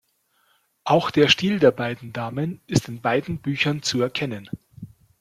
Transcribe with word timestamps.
Auch 0.83 1.11
der 1.11 1.27
Stil 1.27 1.59
der 1.59 1.69
beiden 1.69 2.11
Damen 2.11 2.59
ist 2.65 2.87
in 2.87 3.01
beiden 3.01 3.37
Büchern 3.37 3.83
zu 3.83 4.01
erkennen. 4.01 4.49